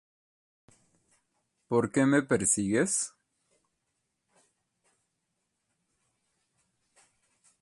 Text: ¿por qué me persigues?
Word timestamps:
¿por 1.67 1.91
qué 1.91 2.07
me 2.07 2.23
persigues? 2.23 3.13